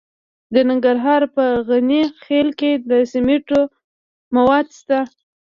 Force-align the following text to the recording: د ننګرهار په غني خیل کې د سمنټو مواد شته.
د 0.53 0.55
ننګرهار 0.69 1.21
په 1.35 1.45
غني 1.69 2.01
خیل 2.23 2.49
کې 2.59 2.71
د 2.89 2.91
سمنټو 3.11 3.61
مواد 4.35 4.67
شته. 4.79 4.99